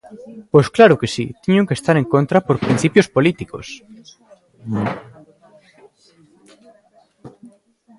[0.51, 3.67] Pois claro que si, teño que estar en contra por principios políticos.